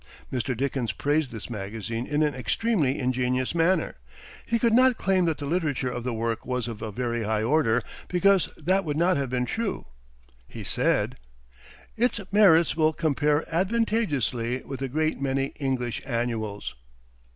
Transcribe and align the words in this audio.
Mr. 0.33 0.57
Dickens 0.57 0.91
praised 0.91 1.31
this 1.31 1.47
magazine 1.47 2.07
in 2.07 2.23
an 2.23 2.33
extremely 2.33 2.97
ingenious 2.97 3.53
manner. 3.53 3.97
He 4.47 4.57
could 4.57 4.73
not 4.73 4.97
claim 4.97 5.25
that 5.25 5.37
the 5.37 5.45
literature 5.45 5.91
of 5.91 6.03
the 6.03 6.11
work 6.11 6.43
was 6.43 6.67
of 6.67 6.81
a 6.81 6.91
very 6.91 7.21
high 7.21 7.43
order, 7.43 7.83
because 8.07 8.49
that 8.57 8.83
would 8.83 8.97
not 8.97 9.15
have 9.15 9.29
been 9.29 9.45
true. 9.45 9.85
He 10.47 10.63
said: 10.63 11.17
"Its 11.95 12.19
merits 12.33 12.75
will 12.75 12.93
compare 12.93 13.45
advantageously 13.53 14.63
with 14.63 14.81
a 14.81 14.87
great 14.87 15.21
many 15.21 15.53
English 15.59 16.01
Annuals." 16.03 16.73